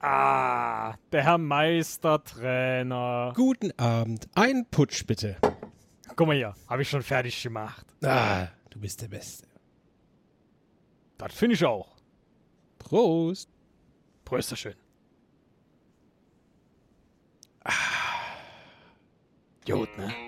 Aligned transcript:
Ah, 0.00 0.94
der 1.12 1.24
Herr 1.24 1.38
Meistertrainer. 1.38 3.32
Guten 3.34 3.72
Abend. 3.78 4.26
Ein 4.34 4.66
Putsch 4.70 5.06
bitte. 5.06 5.36
Guck 6.16 6.26
mal 6.26 6.36
hier, 6.36 6.54
habe 6.68 6.82
ich 6.82 6.88
schon 6.90 7.02
fertig 7.02 7.42
gemacht. 7.42 7.86
Ah, 8.02 8.46
du 8.70 8.80
bist 8.80 9.00
der 9.00 9.08
Beste. 9.08 9.46
Das 11.18 11.34
finde 11.34 11.54
ich 11.54 11.64
auch. 11.64 11.96
Prost. 12.78 13.48
Prösterschön. 14.24 14.76
Ah. 17.64 17.72
Gut, 19.66 19.88
ne? 19.98 20.27